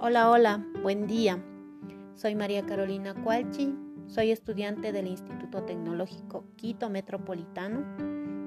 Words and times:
Hola, 0.00 0.30
hola, 0.30 0.64
buen 0.80 1.08
día. 1.08 1.44
Soy 2.14 2.36
María 2.36 2.64
Carolina 2.64 3.14
Cualchi, 3.24 3.74
soy 4.06 4.30
estudiante 4.30 4.92
del 4.92 5.08
Instituto 5.08 5.64
Tecnológico 5.64 6.44
Quito 6.54 6.88
Metropolitano 6.88 7.84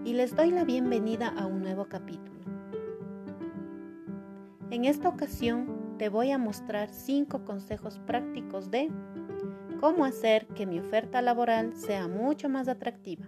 y 0.05 0.13
les 0.13 0.33
doy 0.33 0.51
la 0.51 0.63
bienvenida 0.63 1.27
a 1.27 1.47
un 1.47 1.61
nuevo 1.61 1.89
capítulo. 1.89 2.39
En 4.69 4.85
esta 4.85 5.09
ocasión 5.09 5.97
te 5.97 6.07
voy 6.07 6.31
a 6.31 6.37
mostrar 6.37 6.87
cinco 6.87 7.43
consejos 7.43 7.99
prácticos 8.07 8.71
de 8.71 8.89
cómo 9.81 10.05
hacer 10.05 10.47
que 10.47 10.65
mi 10.65 10.79
oferta 10.79 11.21
laboral 11.21 11.75
sea 11.75 12.07
mucho 12.07 12.47
más 12.47 12.69
atractiva. 12.69 13.25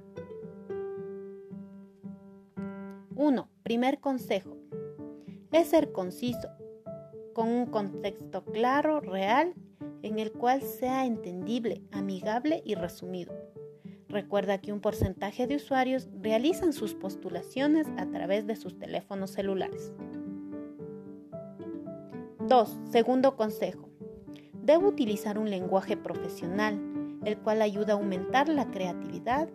1. 3.18 3.50
Primer 3.64 4.00
consejo. 4.00 4.56
Es 5.52 5.68
ser 5.68 5.92
conciso, 5.92 6.48
con 7.34 7.50
un 7.50 7.66
contexto 7.66 8.44
claro, 8.46 9.02
real, 9.02 9.54
en 10.02 10.20
el 10.20 10.32
cual 10.32 10.62
sea 10.62 11.06
entendible, 11.06 11.82
amigable 11.92 12.62
y 12.66 12.76
resumido. 12.76 13.34
Recuerda 14.08 14.60
que 14.60 14.72
un 14.72 14.80
porcentaje 14.80 15.48
de 15.48 15.56
usuarios 15.56 16.08
realizan 16.22 16.72
sus 16.72 16.94
postulaciones 16.94 17.88
a 17.98 18.06
través 18.06 18.46
de 18.46 18.56
sus 18.56 18.78
teléfonos 18.78 19.32
celulares. 19.32 19.92
2. 22.48 22.80
Segundo 22.92 23.36
consejo. 23.36 23.90
Debo 24.62 24.90
utilizar 24.90 25.40
un 25.40 25.50
lenguaje 25.50 25.98
profesional, 25.98 26.80
el 27.26 27.38
cual 27.38 27.62
ayuda 27.62 27.94
a 27.94 27.96
aumentar 27.96 28.50
la 28.50 28.70
creatividad 28.70 29.50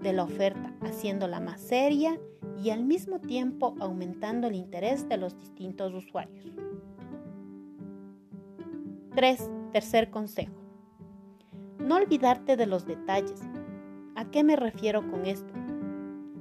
de 0.00 0.12
la 0.12 0.22
oferta, 0.22 0.74
haciéndola 0.82 1.40
más 1.40 1.60
seria 1.60 2.20
y 2.62 2.70
al 2.70 2.84
mismo 2.84 3.20
tiempo 3.20 3.74
aumentando 3.80 4.46
el 4.46 4.54
interés 4.54 5.08
de 5.08 5.16
los 5.16 5.38
distintos 5.38 5.92
usuarios. 5.92 6.46
3. 9.18 9.50
Tercer 9.72 10.10
consejo. 10.10 10.54
No 11.80 11.96
olvidarte 11.96 12.56
de 12.56 12.66
los 12.66 12.86
detalles. 12.86 13.42
¿A 14.14 14.30
qué 14.30 14.44
me 14.44 14.54
refiero 14.54 15.10
con 15.10 15.26
esto? 15.26 15.52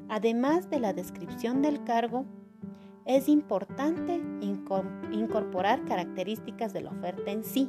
Además 0.10 0.70
de 0.70 0.80
la 0.80 0.94
descripción 0.94 1.64
del 1.64 1.84
cargo, 1.84 2.26
es 3.06 3.30
importante 3.30 4.22
incorporar 5.12 5.86
características 5.86 6.72
de 6.72 6.82
la 6.82 6.92
oferta 6.92 7.32
en 7.32 7.44
sí. 7.44 7.68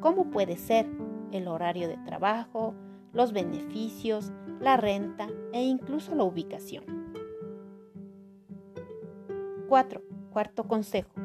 ¿Cómo 0.00 0.30
puede 0.30 0.58
ser 0.58 0.86
el 1.32 1.48
horario 1.48 1.88
de 1.88 1.96
trabajo, 2.04 2.74
los 3.14 3.32
beneficios, 3.32 4.30
la 4.60 4.76
renta 4.76 5.26
e 5.54 5.62
incluso 5.62 6.14
la 6.14 6.24
ubicación? 6.24 6.84
4. 9.70 10.02
Cuarto 10.30 10.64
consejo. 10.64 11.23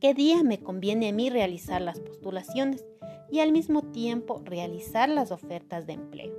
¿Qué 0.00 0.14
día 0.14 0.42
me 0.42 0.58
conviene 0.58 1.10
a 1.10 1.12
mí 1.12 1.28
realizar 1.28 1.82
las 1.82 2.00
postulaciones 2.00 2.86
y 3.30 3.40
al 3.40 3.52
mismo 3.52 3.82
tiempo 3.82 4.40
realizar 4.46 5.10
las 5.10 5.30
ofertas 5.30 5.86
de 5.86 5.92
empleo? 5.92 6.32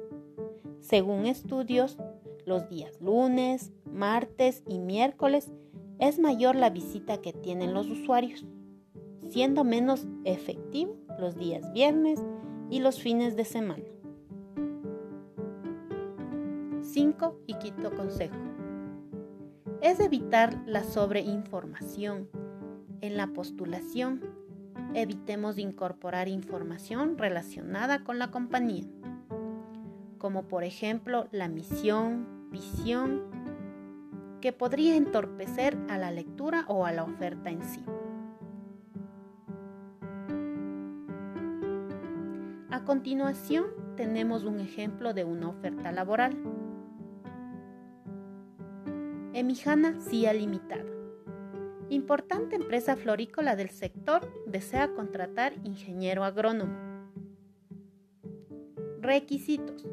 Según 0.80 1.28
estudios, 1.28 2.00
los 2.44 2.68
días 2.70 3.00
lunes, 3.00 3.72
martes 3.86 4.64
y 4.68 4.80
miércoles 4.80 5.52
es 6.00 6.18
mayor 6.18 6.56
la 6.56 6.72
visita 6.72 7.22
que 7.22 7.34
tienen 7.34 7.76
los 7.76 7.88
usuarios, 7.88 8.48
siendo 9.30 9.64
menos 9.64 10.08
efectivo 10.24 10.96
los 11.20 11.38
días 11.38 11.72
viernes 11.72 12.20
y 12.72 12.80
los 12.80 13.00
fines 13.00 13.36
de 13.36 13.46
semana. 13.46 13.86
5. 16.82 17.36
Y 17.46 17.54
quinto 17.60 17.96
consejo. 17.96 18.36
Es 19.84 20.00
evitar 20.00 20.64
la 20.66 20.84
sobreinformación. 20.84 22.28
En 23.02 23.18
la 23.18 23.28
postulación, 23.28 24.22
evitemos 24.94 25.58
incorporar 25.58 26.28
información 26.28 27.18
relacionada 27.18 28.04
con 28.04 28.20
la 28.20 28.32
compañía 28.32 28.86
como 30.22 30.44
por 30.44 30.64
ejemplo 30.64 31.28
la 31.32 31.48
misión, 31.48 32.28
visión, 32.52 33.24
que 34.40 34.54
podría 34.54 34.96
entorpecer 34.96 35.76
a 35.90 35.98
la 35.98 36.12
lectura 36.12 36.66
o 36.68 36.86
a 36.86 36.92
la 36.92 37.04
oferta 37.04 37.50
en 37.50 37.64
sí. 37.64 37.84
A 42.70 42.86
continuación 42.86 43.66
tenemos 43.98 44.44
un 44.44 44.60
ejemplo 44.60 45.16
de 45.16 45.24
una 45.24 45.50
oferta 45.50 45.92
laboral. 45.92 46.38
Emijana 49.34 50.00
CIA 50.02 50.34
Limitada. 50.34 51.01
Importante 51.92 52.56
empresa 52.56 52.96
florícola 52.96 53.58
del 53.58 53.70
sector 53.70 54.26
desea 54.46 54.94
contratar 54.94 55.52
ingeniero 55.66 56.24
agrónomo. 56.24 56.74
Requisitos 59.02 59.86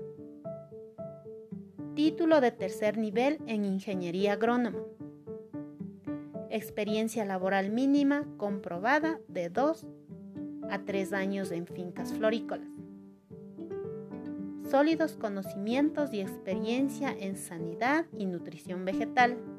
Título 1.97 2.41
de 2.41 2.53
tercer 2.53 2.98
nivel 2.98 3.41
en 3.48 3.64
Ingeniería 3.64 4.34
Agrónoma. 4.34 4.78
Experiencia 6.50 7.25
laboral 7.25 7.70
mínima 7.70 8.25
comprobada 8.37 9.19
de 9.26 9.50
2 9.50 9.84
a 10.70 10.78
3 10.84 11.12
años 11.12 11.50
en 11.50 11.66
fincas 11.66 12.12
florícolas. 12.12 12.70
Sólidos 14.70 15.16
conocimientos 15.16 16.14
y 16.14 16.20
experiencia 16.20 17.10
en 17.10 17.37
sanidad 17.37 18.06
y 18.16 18.26
nutrición 18.26 18.84
vegetal. 18.84 19.57